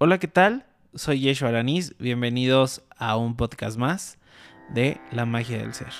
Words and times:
Hola, 0.00 0.18
¿qué 0.18 0.28
tal? 0.28 0.64
Soy 0.94 1.18
Yeshua 1.18 1.48
Aranis. 1.48 1.96
Bienvenidos 1.98 2.84
a 2.96 3.16
un 3.16 3.34
podcast 3.34 3.76
más 3.76 4.16
de 4.68 5.00
La 5.10 5.26
magia 5.26 5.58
del 5.58 5.74
ser. 5.74 5.92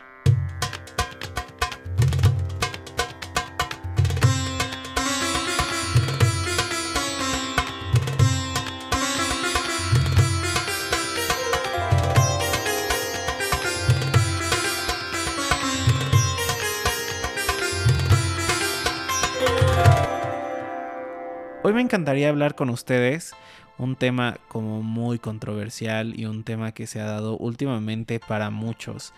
Hoy 21.65 21.73
me 21.75 21.83
encantaría 21.83 22.29
hablar 22.29 22.55
con 22.55 22.71
ustedes 22.71 23.35
un 23.79 23.97
tema 23.97 24.39
como 24.49 24.83
muy 24.83 25.19
controversial 25.19 26.19
y 26.19 26.27
un 26.27 26.45
tema 26.45 26.73
que 26.73 26.87
se 26.87 27.01
ha 27.01 27.05
dado 27.05 27.37
últimamente 27.37 28.21
para 28.21 28.51
muchos, 28.51 29.13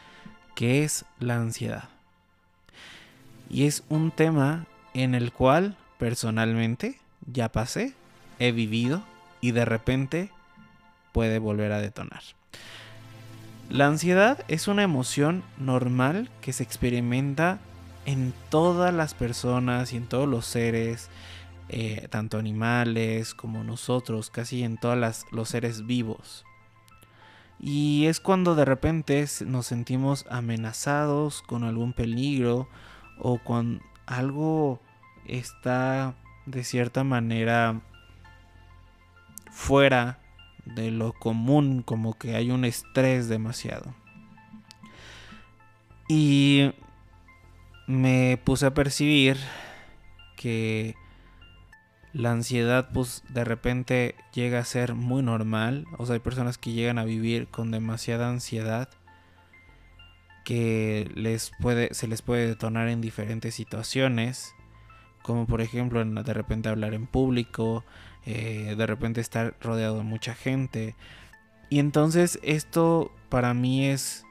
que 0.54 0.84
es 0.84 1.04
la 1.18 1.36
ansiedad. 1.36 1.88
Y 3.48 3.64
es 3.64 3.82
un 3.88 4.10
tema 4.10 4.66
en 4.94 5.14
el 5.14 5.32
cual 5.32 5.76
personalmente 5.98 6.98
ya 7.26 7.50
pasé, 7.50 7.94
he 8.38 8.52
vivido 8.52 9.02
y 9.40 9.52
de 9.52 9.64
repente 9.64 10.30
puede 11.12 11.38
volver 11.38 11.72
a 11.72 11.80
detonar. 11.80 12.22
La 13.68 13.86
ansiedad 13.86 14.44
es 14.48 14.68
una 14.68 14.82
emoción 14.82 15.42
normal 15.58 16.28
que 16.40 16.52
se 16.52 16.62
experimenta 16.62 17.58
en 18.04 18.34
todas 18.48 18.92
las 18.92 19.14
personas 19.14 19.92
y 19.92 19.96
en 19.96 20.06
todos 20.06 20.28
los 20.28 20.44
seres, 20.46 21.08
eh, 21.72 22.08
tanto 22.10 22.36
animales 22.36 23.32
como 23.32 23.62
nosotros, 23.62 24.28
casi 24.28 24.64
en 24.64 24.76
todos 24.76 25.24
los 25.30 25.48
seres 25.48 25.86
vivos. 25.86 26.44
Y 27.60 28.06
es 28.06 28.18
cuando 28.18 28.56
de 28.56 28.64
repente 28.64 29.24
nos 29.46 29.66
sentimos 29.66 30.26
amenazados 30.28 31.42
con 31.42 31.62
algún 31.62 31.92
peligro 31.92 32.68
o 33.18 33.38
cuando 33.38 33.84
algo 34.06 34.80
está 35.26 36.16
de 36.46 36.64
cierta 36.64 37.04
manera 37.04 37.80
fuera 39.52 40.18
de 40.64 40.90
lo 40.90 41.12
común, 41.12 41.82
como 41.82 42.18
que 42.18 42.34
hay 42.34 42.50
un 42.50 42.64
estrés 42.64 43.28
demasiado. 43.28 43.94
Y 46.08 46.72
me 47.86 48.40
puse 48.42 48.66
a 48.66 48.74
percibir 48.74 49.36
que 50.36 50.96
la 52.12 52.32
ansiedad 52.32 52.88
pues 52.92 53.22
de 53.28 53.44
repente 53.44 54.14
llega 54.32 54.58
a 54.58 54.64
ser 54.64 54.94
muy 54.94 55.22
normal. 55.22 55.86
O 55.98 56.06
sea, 56.06 56.14
hay 56.14 56.20
personas 56.20 56.58
que 56.58 56.72
llegan 56.72 56.98
a 56.98 57.04
vivir 57.04 57.48
con 57.48 57.70
demasiada 57.70 58.28
ansiedad 58.28 58.88
que 60.44 61.10
les 61.14 61.52
puede, 61.60 61.94
se 61.94 62.08
les 62.08 62.22
puede 62.22 62.46
detonar 62.46 62.88
en 62.88 63.00
diferentes 63.00 63.54
situaciones. 63.54 64.54
Como 65.22 65.46
por 65.46 65.60
ejemplo 65.60 66.04
de 66.04 66.34
repente 66.34 66.68
hablar 66.68 66.94
en 66.94 67.06
público, 67.06 67.84
eh, 68.26 68.74
de 68.76 68.86
repente 68.86 69.20
estar 69.20 69.54
rodeado 69.60 69.98
de 69.98 70.04
mucha 70.04 70.34
gente. 70.34 70.96
Y 71.68 71.78
entonces 71.78 72.40
esto 72.42 73.12
para 73.28 73.54
mí 73.54 73.86
es 73.86 74.24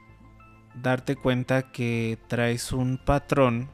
darte 0.74 1.16
cuenta 1.16 1.72
que 1.72 2.18
traes 2.28 2.72
un 2.72 2.98
patrón 2.98 3.70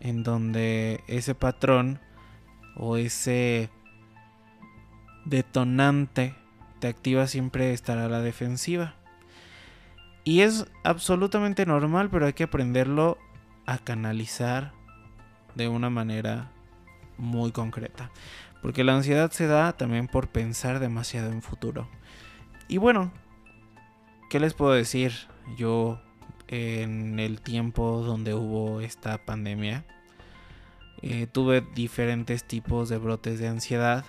en 0.00 0.22
donde 0.22 1.02
ese 1.08 1.34
patrón 1.34 2.00
o 2.78 2.96
ese 2.96 3.70
detonante 5.24 6.34
te 6.78 6.88
activa 6.88 7.26
siempre 7.26 7.72
estar 7.72 7.98
a 7.98 8.08
la 8.08 8.20
defensiva. 8.20 8.94
Y 10.24 10.42
es 10.42 10.66
absolutamente 10.84 11.66
normal, 11.66 12.10
pero 12.10 12.26
hay 12.26 12.32
que 12.32 12.44
aprenderlo 12.44 13.18
a 13.66 13.78
canalizar 13.78 14.72
de 15.54 15.68
una 15.68 15.90
manera 15.90 16.50
muy 17.16 17.52
concreta. 17.52 18.10
Porque 18.62 18.84
la 18.84 18.94
ansiedad 18.94 19.30
se 19.30 19.46
da 19.46 19.72
también 19.72 20.06
por 20.06 20.28
pensar 20.28 20.80
demasiado 20.80 21.30
en 21.30 21.42
futuro. 21.42 21.88
Y 22.68 22.78
bueno, 22.78 23.12
¿qué 24.30 24.40
les 24.40 24.54
puedo 24.54 24.72
decir? 24.72 25.12
Yo 25.56 26.00
en 26.48 27.20
el 27.20 27.40
tiempo 27.40 28.02
donde 28.02 28.34
hubo 28.34 28.80
esta 28.80 29.24
pandemia, 29.24 29.84
eh, 31.02 31.26
tuve 31.30 31.60
diferentes 31.74 32.44
tipos 32.44 32.88
de 32.88 32.98
brotes 32.98 33.38
de 33.38 33.48
ansiedad 33.48 34.04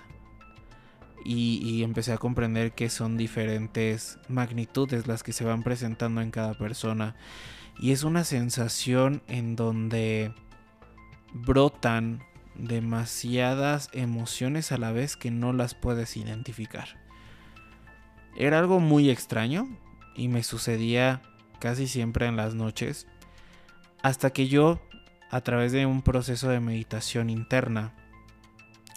y, 1.24 1.82
empecé 1.82 2.12
a 2.12 2.18
comprender 2.18 2.72
que 2.72 2.88
son 2.88 3.16
diferentes 3.16 4.18
magnitudes 4.28 5.06
las 5.06 5.22
que 5.22 5.32
se 5.32 5.44
van 5.44 5.62
presentando 5.62 6.20
en 6.20 6.30
cada 6.30 6.54
persona. 6.54 7.14
Y 7.78 7.92
es 7.92 8.04
una 8.04 8.24
sensación 8.24 9.22
en 9.28 9.56
donde 9.56 10.32
brotan 11.32 12.22
demasiadas 12.54 13.88
emociones 13.92 14.72
a 14.72 14.78
la 14.78 14.92
vez 14.92 15.16
que 15.16 15.30
no 15.30 15.52
las 15.52 15.74
puedes 15.74 16.16
identificar. 16.16 16.98
Era 18.36 18.58
algo 18.58 18.80
muy 18.80 19.10
extraño 19.10 19.68
y 20.16 20.28
me 20.28 20.42
sucedía 20.42 21.22
casi 21.58 21.86
siempre 21.86 22.26
en 22.26 22.36
las 22.36 22.54
noches. 22.54 23.06
Hasta 24.02 24.30
que 24.30 24.48
yo 24.48 24.80
a 25.30 25.40
través 25.40 25.72
de 25.72 25.86
un 25.86 26.02
proceso 26.02 26.48
de 26.48 26.60
meditación 26.60 27.30
interna, 27.30 27.92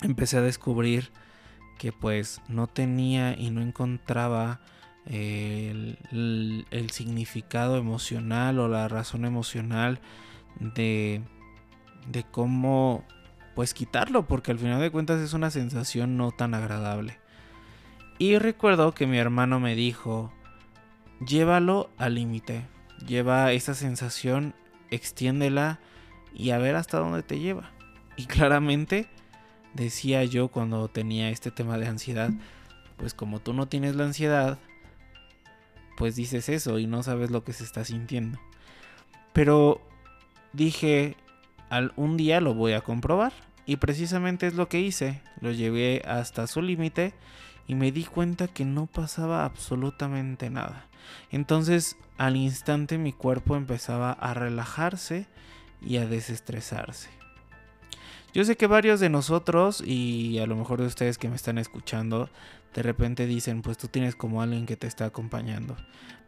empecé 0.02 0.38
a 0.38 0.42
descubrir 0.42 1.12
que 1.78 1.92
pues 1.92 2.42
no 2.48 2.68
tenía 2.68 3.38
y 3.38 3.52
no 3.52 3.62
encontraba 3.62 4.62
eh, 5.06 5.96
el, 6.12 6.90
significado 6.92 7.78
emocional 7.78 8.60
o 8.60 8.68
la 8.68 8.88
razón 8.88 9.26
emocional 9.26 10.00
de, 10.60 11.22
de 12.08 12.24
cómo 12.24 13.06
pues 13.56 13.74
quitarlo, 13.74 14.26
porque 14.26 14.52
al 14.52 14.60
final 14.60 14.82
de 14.82 14.92
cuentas 14.92 15.22
es 15.22 15.34
una 15.34 15.52
sensación 15.52 16.18
no 16.18 16.32
tan 16.32 16.54
agradable. 16.54 17.20
Y 18.18 18.38
recuerdo 18.38 18.94
que 18.94 19.08
mi 19.08 19.18
hermano 19.18 19.60
me 19.60 19.76
dijo, 19.76 20.32
llévalo 21.26 21.90
al 21.98 22.16
límite, 22.16 22.66
lleva 23.06 23.52
esa 23.52 23.74
sensación, 23.74 24.56
extiéndela 24.90 25.80
y 26.34 26.52
a 26.52 26.58
ver 26.58 26.76
hasta 26.76 27.00
dónde 27.00 27.24
te 27.24 27.40
lleva. 27.40 27.72
Y 28.16 28.26
claramente 28.26 29.08
decía 29.74 30.24
yo 30.24 30.50
cuando 30.50 30.88
tenía 30.88 31.30
este 31.30 31.52
tema 31.52 31.78
de 31.78 31.88
ansiedad, 31.88 32.32
pues 32.98 33.14
como 33.14 33.40
tú 33.40 33.54
no 33.54 33.68
tienes 33.68 33.96
la 33.96 34.06
ansiedad, 34.06 34.60
pues 35.98 36.16
dices 36.16 36.50
eso 36.50 36.80
y 36.80 36.88
no 36.88 37.04
sabes 37.04 37.32
lo 37.32 37.44
que 37.44 37.54
se 37.54 37.64
está 37.64 37.84
sintiendo. 37.86 38.40
Pero 39.34 39.82
dije, 40.54 41.18
al, 41.70 41.92
un 41.96 42.18
día 42.18 42.40
lo 42.42 42.54
voy 42.54 42.74
a 42.74 42.82
comprobar. 42.82 43.34
Y 43.66 43.78
precisamente 43.78 44.46
es 44.46 44.56
lo 44.56 44.68
que 44.68 44.82
hice. 44.82 45.22
Lo 45.40 45.52
llevé 45.52 46.02
hasta 46.06 46.48
su 46.48 46.62
límite 46.62 47.14
y 47.66 47.76
me 47.76 47.92
di 47.92 48.04
cuenta 48.04 48.48
que 48.48 48.66
no 48.66 48.88
pasaba 48.88 49.46
absolutamente 49.46 50.50
nada. 50.50 50.88
Entonces 51.32 51.98
al 52.18 52.36
instante 52.36 52.98
mi 52.98 53.14
cuerpo 53.14 53.56
empezaba 53.56 54.12
a 54.12 54.34
relajarse 54.34 55.28
y 55.86 55.98
a 55.98 56.08
desestresarse. 56.08 57.10
Yo 58.34 58.44
sé 58.44 58.58
que 58.58 58.66
varios 58.66 59.00
de 59.00 59.10
nosotros 59.10 59.84
y 59.86 60.40
a 60.40 60.48
lo 60.48 60.56
mejor 60.56 60.82
de 60.82 60.88
ustedes 60.88 61.20
que 61.20 61.30
me 61.30 61.36
están 61.36 61.60
escuchando, 61.60 62.30
de 62.74 62.82
repente 62.82 63.28
dicen, 63.28 63.62
pues 63.62 63.78
tú 63.78 63.88
tienes 63.88 64.16
como 64.16 64.42
alguien 64.42 64.66
que 64.66 64.76
te 64.76 64.88
está 64.88 65.06
acompañando. 65.06 65.78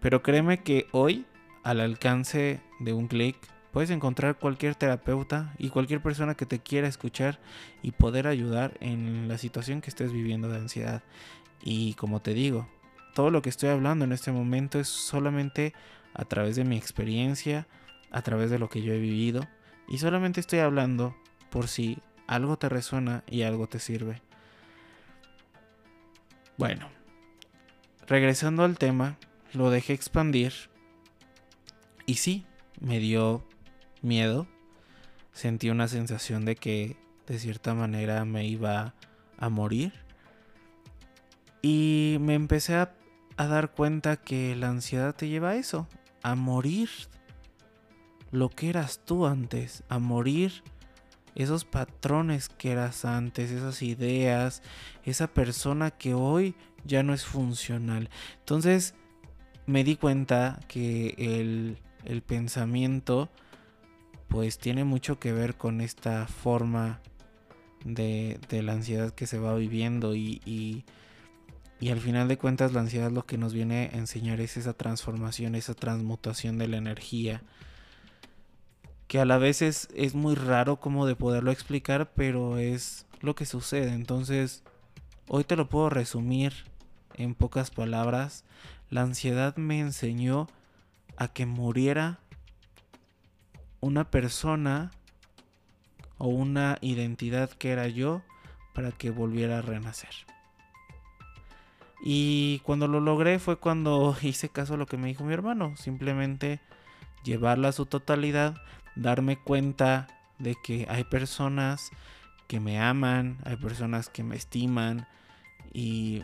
Pero 0.01 0.21
créeme 0.21 0.61
que 0.61 0.85
hoy, 0.91 1.25
al 1.63 1.79
alcance 1.79 2.61
de 2.79 2.93
un 2.93 3.07
clic, 3.07 3.35
puedes 3.71 3.89
encontrar 3.89 4.37
cualquier 4.37 4.75
terapeuta 4.75 5.53
y 5.57 5.69
cualquier 5.69 6.01
persona 6.01 6.35
que 6.35 6.45
te 6.45 6.59
quiera 6.59 6.87
escuchar 6.87 7.39
y 7.81 7.91
poder 7.91 8.27
ayudar 8.27 8.77
en 8.81 9.27
la 9.27 9.39
situación 9.39 9.81
que 9.81 9.89
estés 9.89 10.13
viviendo 10.13 10.47
de 10.47 10.59
ansiedad. 10.59 11.01
Y 11.63 11.95
como 11.95 12.21
te 12.21 12.35
digo, 12.35 12.69
todo 13.15 13.31
lo 13.31 13.41
que 13.41 13.49
estoy 13.49 13.69
hablando 13.69 14.05
en 14.05 14.11
este 14.11 14.31
momento 14.31 14.79
es 14.79 14.87
solamente 14.87 15.73
a 16.13 16.23
través 16.25 16.55
de 16.55 16.65
mi 16.65 16.77
experiencia, 16.77 17.67
a 18.15 18.21
través 18.21 18.49
de 18.49 18.59
lo 18.59 18.69
que 18.69 18.81
yo 18.81 18.93
he 18.93 18.97
vivido 18.97 19.45
y 19.89 19.97
solamente 19.97 20.39
estoy 20.39 20.59
hablando 20.59 21.13
por 21.49 21.67
si 21.67 21.97
algo 22.27 22.57
te 22.57 22.69
resuena 22.69 23.25
y 23.27 23.41
algo 23.41 23.67
te 23.67 23.77
sirve. 23.77 24.21
Bueno, 26.57 26.87
regresando 28.07 28.63
al 28.63 28.77
tema, 28.77 29.17
lo 29.51 29.69
dejé 29.69 29.91
expandir 29.91 30.53
y 32.05 32.15
sí, 32.15 32.45
me 32.79 32.99
dio 32.99 33.45
miedo, 34.01 34.47
sentí 35.33 35.69
una 35.69 35.89
sensación 35.89 36.45
de 36.45 36.55
que 36.55 36.95
de 37.27 37.37
cierta 37.37 37.73
manera 37.73 38.23
me 38.23 38.47
iba 38.47 38.93
a 39.37 39.49
morir. 39.49 39.91
Y 41.61 42.15
me 42.21 42.35
empecé 42.35 42.75
a, 42.75 42.93
a 43.35 43.47
dar 43.47 43.71
cuenta 43.71 44.15
que 44.15 44.55
la 44.55 44.69
ansiedad 44.69 45.13
te 45.13 45.27
lleva 45.27 45.49
a 45.49 45.55
eso, 45.55 45.89
a 46.23 46.35
morir 46.35 46.89
lo 48.35 48.49
que 48.49 48.69
eras 48.69 49.01
tú 49.05 49.25
antes, 49.25 49.83
a 49.89 49.99
morir 49.99 50.63
esos 51.35 51.65
patrones 51.65 52.49
que 52.49 52.71
eras 52.71 53.05
antes, 53.05 53.51
esas 53.51 53.81
ideas, 53.81 54.61
esa 55.03 55.27
persona 55.27 55.91
que 55.91 56.13
hoy 56.13 56.55
ya 56.85 57.03
no 57.03 57.13
es 57.13 57.25
funcional. 57.25 58.09
Entonces 58.39 58.93
me 59.65 59.83
di 59.83 59.95
cuenta 59.95 60.59
que 60.67 61.15
el, 61.17 61.77
el 62.05 62.21
pensamiento 62.21 63.29
pues 64.27 64.57
tiene 64.57 64.83
mucho 64.83 65.19
que 65.19 65.33
ver 65.33 65.55
con 65.55 65.81
esta 65.81 66.27
forma 66.27 67.01
de, 67.83 68.39
de 68.49 68.63
la 68.63 68.73
ansiedad 68.73 69.11
que 69.13 69.27
se 69.27 69.39
va 69.39 69.55
viviendo 69.55 70.15
y, 70.15 70.41
y, 70.45 70.83
y, 71.79 71.89
al 71.89 71.99
final 71.99 72.27
de 72.27 72.37
cuentas 72.37 72.73
la 72.73 72.81
ansiedad 72.81 73.11
lo 73.11 73.25
que 73.25 73.37
nos 73.37 73.53
viene 73.53 73.91
a 73.93 73.97
enseñar 73.97 74.41
es 74.41 74.57
esa 74.57 74.73
transformación, 74.73 75.55
esa 75.55 75.73
transmutación 75.73 76.57
de 76.57 76.67
la 76.67 76.77
energía 76.77 77.43
que 79.15 79.21
a 79.21 79.23
la 79.23 79.37
vez 79.37 79.61
es, 79.61 79.87
es 79.95 80.13
muy 80.13 80.35
raro 80.35 80.75
como 80.81 81.05
de 81.05 81.15
poderlo 81.15 81.51
explicar, 81.51 82.11
pero 82.15 82.57
es 82.57 83.05
lo 83.21 83.33
que 83.33 83.45
sucede. 83.45 83.93
Entonces, 83.93 84.61
hoy 85.29 85.45
te 85.45 85.55
lo 85.55 85.69
puedo 85.69 85.89
resumir 85.89 86.51
en 87.13 87.33
pocas 87.33 87.71
palabras. 87.71 88.43
La 88.89 89.03
ansiedad 89.03 89.55
me 89.55 89.79
enseñó 89.79 90.49
a 91.15 91.29
que 91.29 91.45
muriera 91.45 92.19
una 93.79 94.11
persona 94.11 94.91
o 96.17 96.27
una 96.27 96.77
identidad 96.81 97.49
que 97.51 97.71
era 97.71 97.87
yo 97.87 98.21
para 98.73 98.91
que 98.91 99.11
volviera 99.11 99.59
a 99.59 99.61
renacer. 99.61 100.11
Y 102.03 102.59
cuando 102.65 102.89
lo 102.89 102.99
logré 102.99 103.39
fue 103.39 103.55
cuando 103.55 104.13
hice 104.21 104.49
caso 104.49 104.73
a 104.73 104.77
lo 104.77 104.87
que 104.87 104.97
me 104.97 105.07
dijo 105.07 105.23
mi 105.23 105.33
hermano, 105.33 105.77
simplemente 105.77 106.59
llevarla 107.23 107.69
a 107.69 107.71
su 107.71 107.85
totalidad, 107.85 108.57
darme 108.95 109.37
cuenta 109.37 110.07
de 110.39 110.55
que 110.63 110.87
hay 110.89 111.03
personas 111.03 111.91
que 112.47 112.59
me 112.59 112.79
aman, 112.79 113.37
hay 113.43 113.57
personas 113.57 114.09
que 114.09 114.23
me 114.23 114.35
estiman 114.35 115.07
y 115.73 116.21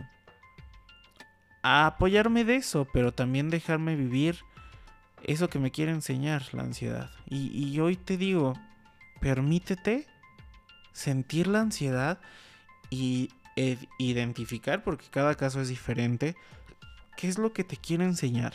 a 1.63 1.87
apoyarme 1.87 2.43
de 2.43 2.55
eso, 2.55 2.87
pero 2.91 3.13
también 3.13 3.49
dejarme 3.49 3.95
vivir 3.95 4.39
eso 5.23 5.49
que 5.49 5.59
me 5.59 5.71
quiere 5.71 5.91
enseñar 5.91 6.53
la 6.53 6.63
ansiedad. 6.63 7.11
Y, 7.27 7.79
hoy 7.79 7.95
te 7.95 8.17
digo, 8.17 8.53
permítete 9.19 10.07
sentir 10.91 11.47
la 11.47 11.61
ansiedad 11.61 12.19
y 12.89 13.29
identificar, 13.99 14.83
porque 14.83 15.05
cada 15.11 15.35
caso 15.35 15.61
es 15.61 15.69
diferente, 15.69 16.35
qué 17.15 17.27
es 17.27 17.37
lo 17.37 17.53
que 17.53 17.63
te 17.63 17.77
quiere 17.77 18.05
enseñar. 18.05 18.53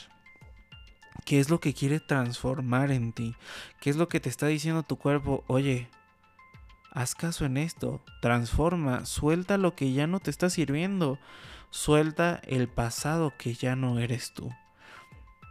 ¿Qué 1.25 1.41
es 1.41 1.51
lo 1.51 1.61
que 1.61 1.75
quiere 1.75 2.01
transformar 2.01 2.91
en 2.91 3.13
ti? 3.13 3.35
¿Qué 3.81 3.91
es 3.91 3.97
lo 3.97 4.09
que 4.09 4.21
te 4.21 4.29
está 4.29 4.47
diciendo 4.47 4.83
tu 4.83 4.97
cuerpo? 4.97 5.45
Oye, 5.47 5.89
haz 6.93 7.15
caso 7.15 7.45
en 7.45 7.57
esto, 7.57 8.03
transforma, 8.23 9.05
suelta 9.07 9.59
lo 9.59 9.75
que 9.75 9.93
ya 9.93 10.07
no 10.07 10.21
te 10.21 10.31
está 10.31 10.51
sirviendo, 10.51 11.19
suelta 11.71 12.41
el 12.47 12.69
pasado 12.69 13.33
que 13.37 13.55
ya 13.55 13.77
no 13.77 13.99
eres 13.99 14.33
tú. 14.33 14.53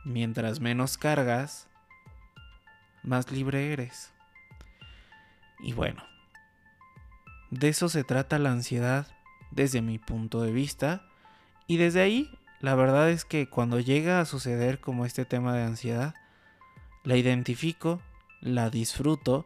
Mientras 0.05 0.59
menos 0.59 0.97
cargas, 0.97 1.67
más 3.03 3.31
libre 3.31 3.73
eres. 3.73 4.13
Y 5.59 5.73
bueno, 5.73 6.03
de 7.51 7.69
eso 7.69 7.89
se 7.89 8.03
trata 8.03 8.39
la 8.39 8.51
ansiedad 8.51 9.07
desde 9.51 9.81
mi 9.81 9.97
punto 9.97 10.41
de 10.41 10.51
vista. 10.51 11.07
Y 11.67 11.77
desde 11.77 12.01
ahí 12.01 12.29
la 12.65 12.73
verdad 12.73 13.11
es 13.11 13.25
que 13.25 13.47
cuando 13.47 13.79
llega 13.79 14.19
a 14.19 14.25
suceder 14.25 14.79
como 14.79 15.05
este 15.05 15.23
tema 15.23 15.53
de 15.53 15.61
ansiedad, 15.61 16.15
la 17.03 17.15
identifico, 17.15 18.01
la 18.41 18.71
disfruto, 18.71 19.45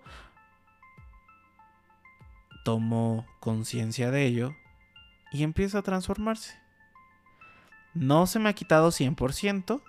tomo 2.63 3.27
conciencia 3.41 4.09
de 4.09 4.25
ello 4.25 4.55
y 5.33 5.43
empieza 5.43 5.79
a 5.79 5.81
transformarse. 5.81 6.57
No 7.93 8.25
se 8.25 8.39
me 8.39 8.47
ha 8.47 8.53
quitado 8.53 8.87
100%, 8.87 9.81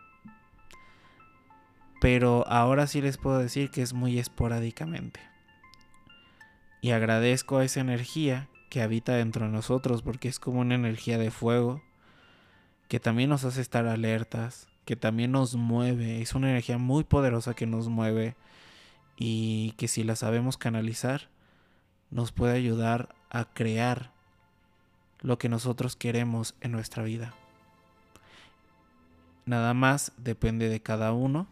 pero 2.01 2.45
ahora 2.49 2.89
sí 2.89 3.01
les 3.01 3.17
puedo 3.17 3.39
decir 3.39 3.71
que 3.71 3.83
es 3.83 3.93
muy 3.93 4.19
esporádicamente. 4.19 5.21
Y 6.81 6.91
agradezco 6.91 7.59
a 7.59 7.65
esa 7.65 7.79
energía 7.79 8.49
que 8.71 8.83
habita 8.83 9.13
dentro 9.13 9.47
de 9.47 9.53
nosotros 9.53 10.03
porque 10.03 10.27
es 10.27 10.41
como 10.41 10.59
una 10.59 10.75
energía 10.75 11.17
de 11.17 11.31
fuego 11.31 11.81
que 12.91 12.99
también 12.99 13.31
nos 13.31 13.45
hace 13.45 13.61
estar 13.61 13.87
alertas, 13.87 14.67
que 14.85 14.97
también 14.97 15.31
nos 15.31 15.55
mueve, 15.55 16.21
es 16.23 16.35
una 16.35 16.51
energía 16.51 16.77
muy 16.77 17.05
poderosa 17.05 17.55
que 17.55 17.65
nos 17.65 17.89
mueve 17.89 18.35
y 19.17 19.75
que 19.77 19.87
si 19.87 20.03
la 20.03 20.17
sabemos 20.17 20.57
canalizar, 20.57 21.29
nos 22.11 22.33
puede 22.33 22.55
ayudar 22.55 23.15
a 23.31 23.45
crear 23.45 24.11
lo 25.21 25.39
que 25.39 25.49
nosotros 25.49 25.95
queremos 25.95 26.57
en 26.63 26.73
nuestra 26.73 27.05
vida. 27.05 27.33
Nada 29.47 29.73
más 29.73 30.11
depende 30.17 30.69
de 30.69 30.83
cada 30.83 31.13
uno 31.13 31.47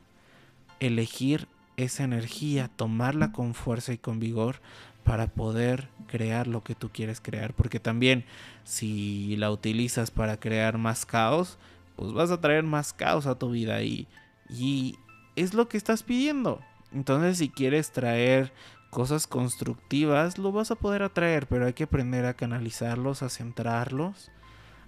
elegir 0.80 1.46
esa 1.76 2.02
energía, 2.02 2.66
tomarla 2.66 3.30
con 3.30 3.54
fuerza 3.54 3.92
y 3.92 3.98
con 3.98 4.18
vigor 4.18 4.60
para 5.08 5.26
poder 5.26 5.88
crear 6.06 6.46
lo 6.46 6.62
que 6.62 6.74
tú 6.74 6.90
quieres 6.90 7.18
crear. 7.18 7.54
Porque 7.54 7.80
también 7.80 8.26
si 8.64 9.36
la 9.38 9.50
utilizas 9.50 10.10
para 10.10 10.38
crear 10.38 10.76
más 10.76 11.06
caos, 11.06 11.56
pues 11.96 12.12
vas 12.12 12.30
a 12.30 12.42
traer 12.42 12.64
más 12.64 12.92
caos 12.92 13.26
a 13.26 13.38
tu 13.38 13.50
vida 13.50 13.80
y, 13.80 14.06
y 14.50 14.96
es 15.34 15.54
lo 15.54 15.66
que 15.66 15.78
estás 15.78 16.02
pidiendo. 16.02 16.60
Entonces 16.92 17.38
si 17.38 17.48
quieres 17.48 17.90
traer 17.90 18.52
cosas 18.90 19.26
constructivas, 19.26 20.36
lo 20.36 20.52
vas 20.52 20.70
a 20.70 20.74
poder 20.74 21.02
atraer, 21.02 21.46
pero 21.46 21.64
hay 21.64 21.72
que 21.72 21.84
aprender 21.84 22.26
a 22.26 22.34
canalizarlos, 22.34 23.22
a 23.22 23.30
centrarlos, 23.30 24.30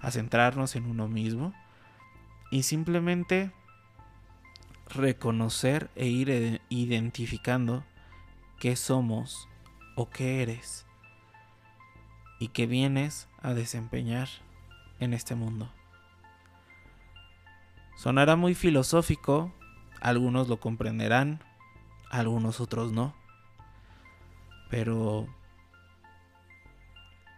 a 0.01 0.11
centrarnos 0.11 0.77
en 0.77 0.85
uno 0.85 1.09
mismo 1.09 1.55
y 2.51 2.65
simplemente 2.65 3.53
reconocer 4.91 5.89
e 5.97 6.09
ir 6.09 6.61
identificando 6.69 7.85
qué 8.59 8.77
somos 8.77 9.49
o 10.01 10.09
qué 10.09 10.41
eres 10.41 10.87
y 12.39 12.49
qué 12.49 12.67
vienes 12.67 13.29
a 13.43 13.53
desempeñar 13.53 14.31
en 14.99 15.13
este 15.13 15.35
mundo. 15.35 15.71
Sonará 17.97 18.35
muy 18.35 18.55
filosófico, 18.55 19.53
algunos 20.01 20.49
lo 20.49 20.59
comprenderán, 20.59 21.45
algunos 22.11 22.61
otros 22.63 22.93
no, 22.93 23.15
pero 24.71 25.29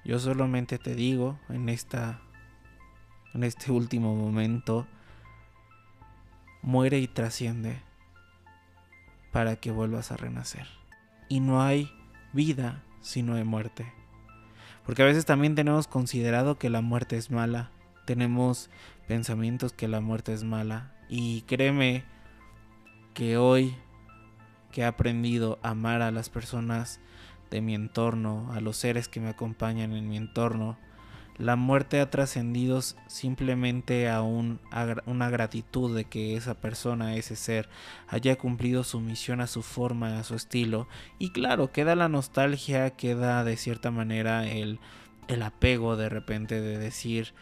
yo 0.05 0.21
solamente 0.21 0.79
te 0.79 0.95
digo 0.95 1.41
en 1.49 1.69
esta 1.69 2.21
en 3.35 3.43
este 3.43 3.73
último 3.73 4.15
momento 4.15 4.87
muere 6.63 7.01
y 7.01 7.09
trasciende 7.09 7.83
para 9.33 9.57
que 9.57 9.73
vuelvas 9.73 10.13
a 10.13 10.17
renacer. 10.17 10.69
Y 11.29 11.41
no 11.41 11.61
hay 11.61 11.91
vida 12.33 12.83
sino 13.01 13.35
de 13.35 13.45
muerte. 13.45 13.93
Porque 14.85 15.03
a 15.03 15.07
veces 15.07 15.25
también 15.25 15.55
tenemos 15.55 15.87
considerado 15.87 16.59
que 16.59 16.71
la 16.71 16.81
muerte 16.81 17.17
es 17.17 17.31
mala. 17.31 17.71
Tenemos 18.05 18.71
pensamientos 19.07 19.73
que 19.73 19.89
la 19.89 20.01
muerte 20.01 20.33
es 20.33 20.45
mala. 20.45 20.93
Y 21.09 21.43
créeme 21.43 22.05
que 23.15 23.37
hoy 23.37 23.77
que 24.73 24.81
he 24.81 24.85
aprendido 24.85 25.59
a 25.63 25.71
amar 25.71 26.03
a 26.03 26.11
las 26.11 26.31
personas 26.31 26.99
de 27.51 27.61
mi 27.61 27.75
entorno, 27.75 28.51
a 28.53 28.61
los 28.61 28.77
seres 28.79 29.09
que 29.09 29.21
me 29.21 29.29
acompañan 29.29 29.93
en 29.93 30.09
mi 30.09 30.17
entorno, 30.17 30.79
la 31.39 31.57
muerte 31.57 32.01
ha 32.01 32.11
trascendido 32.11 32.81
simplemente 33.07 34.09
a, 34.09 34.23
una 34.23 35.31
gratitud 35.31 35.97
de 35.97 36.05
que 36.05 36.37
esa 36.37 36.55
persona, 36.55 37.17
ese 37.17 37.37
ser, 37.37 37.69
haya 38.09 38.37
cumplido 38.37 38.85
su 38.85 39.01
misión 39.01 39.41
a 39.41 39.47
su 39.47 39.63
forma, 39.63 40.19
a 40.19 40.25
su 40.25 40.35
estilo. 40.35 40.89
Y 41.19 41.31
claro, 41.31 41.73
queda 41.73 41.97
la 41.97 42.09
nostalgia, 42.09 42.91
queda 42.91 43.45
de 43.45 43.57
cierta 43.57 43.91
manera 43.91 44.47
el, 44.47 44.79
apego 45.43 45.97
de 45.97 46.11
repente 46.11 46.61
de 46.61 46.79
decir, 46.79 47.33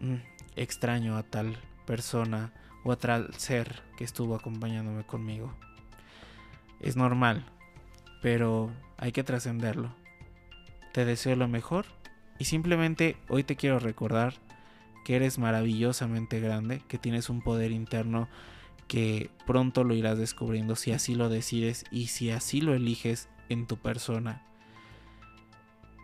mm, 0.00 0.14
extraño 0.56 1.16
a 1.16 1.22
tal 1.22 1.58
persona 1.86 2.52
o 2.84 2.92
a 2.92 2.96
tal 2.96 3.34
ser 3.34 3.82
que 3.98 4.04
estuvo 4.04 4.34
acompañándome 4.34 5.04
conmigo. 5.04 5.54
Es 6.80 6.96
normal, 6.96 7.44
pero 8.22 8.72
hay 8.96 9.12
que 9.12 9.22
trascenderlo. 9.22 9.94
Te 10.94 11.04
deseo 11.04 11.36
lo 11.36 11.48
mejor 11.48 11.86
y 12.38 12.44
simplemente 12.44 13.16
hoy 13.28 13.44
te 13.44 13.56
quiero 13.56 13.78
recordar 13.78 14.34
que 15.04 15.16
eres 15.16 15.38
maravillosamente 15.38 16.40
grande, 16.40 16.80
que 16.88 16.98
tienes 16.98 17.28
un 17.28 17.42
poder 17.42 17.70
interno 17.70 18.28
que 18.88 19.30
pronto 19.46 19.84
lo 19.84 19.94
irás 19.94 20.18
descubriendo 20.18 20.76
si 20.76 20.92
así 20.92 21.14
lo 21.14 21.28
decides 21.28 21.84
y 21.90 22.08
si 22.08 22.30
así 22.30 22.60
lo 22.60 22.74
eliges 22.74 23.28
en 23.48 23.66
tu 23.66 23.76
persona. 23.76 24.42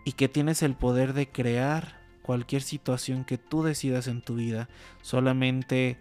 Y 0.04 0.12
que 0.12 0.28
tienes 0.28 0.62
el 0.62 0.74
poder 0.74 1.12
de 1.12 1.28
crear 1.28 2.00
cualquier 2.22 2.62
situación 2.62 3.24
que 3.24 3.38
tú 3.38 3.62
decidas 3.62 4.06
en 4.06 4.22
tu 4.22 4.36
vida. 4.36 4.68
Solamente 5.02 5.98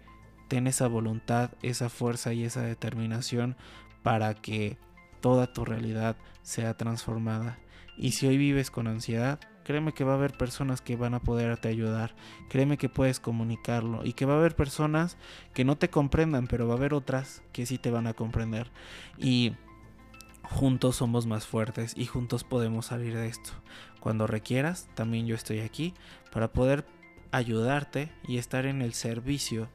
ten 0.48 0.66
esa 0.66 0.88
voluntad, 0.88 1.50
esa 1.62 1.88
fuerza 1.88 2.32
y 2.32 2.44
esa 2.44 2.62
determinación 2.62 3.56
para 4.02 4.34
que 4.34 4.78
toda 5.20 5.52
tu 5.52 5.64
realidad 5.64 6.16
sea 6.42 6.76
transformada 6.76 7.58
Y 7.98 8.12
si 8.12 8.26
hoy 8.26 8.38
vives 8.38 8.70
con 8.70 8.86
ansiedad, 8.86 9.40
créeme 9.64 9.92
que 9.92 10.04
va 10.04 10.12
a 10.12 10.16
haber 10.16 10.36
personas 10.36 10.80
que 10.80 10.96
van 10.96 11.14
a 11.14 11.20
poderte 11.20 11.68
ayudar. 11.68 12.14
Créeme 12.48 12.78
que 12.78 12.88
puedes 12.88 13.20
comunicarlo 13.20 14.04
y 14.04 14.12
que 14.12 14.26
va 14.26 14.34
a 14.34 14.38
haber 14.38 14.56
personas 14.56 15.16
que 15.54 15.64
no 15.64 15.76
te 15.76 15.90
comprendan, 15.90 16.46
pero 16.46 16.66
va 16.66 16.74
a 16.74 16.76
haber 16.76 16.94
otras 16.94 17.42
que 17.52 17.66
sí 17.66 17.78
te 17.78 17.90
van 17.90 18.06
a 18.06 18.14
comprender. 18.14 18.70
Y 19.18 19.52
juntos 20.42 20.96
somos 20.96 21.26
más 21.26 21.46
fuertes 21.46 21.94
y 21.96 22.06
juntos 22.06 22.44
podemos 22.44 22.86
salir 22.86 23.14
de 23.14 23.28
esto. 23.28 23.50
Cuando 24.00 24.26
requieras, 24.26 24.88
también 24.94 25.26
yo 25.26 25.34
estoy 25.34 25.60
aquí 25.60 25.94
para 26.32 26.52
poder 26.52 26.84
ayudarte 27.32 28.10
y 28.26 28.38
estar 28.38 28.66
en 28.66 28.82
el 28.82 28.94
servicio 28.94 29.68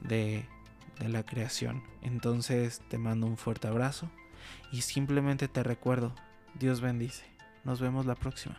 de, 0.00 0.46
de 0.98 1.08
la 1.08 1.24
creación. 1.24 1.82
Entonces 2.02 2.82
te 2.88 2.98
mando 2.98 3.26
un 3.26 3.36
fuerte 3.36 3.68
abrazo 3.68 4.10
y 4.70 4.82
simplemente 4.82 5.48
te 5.48 5.62
recuerdo, 5.62 6.14
Dios 6.54 6.80
bendice. 6.80 7.24
Nos 7.64 7.80
vemos 7.80 8.06
la 8.06 8.14
próxima. 8.14 8.58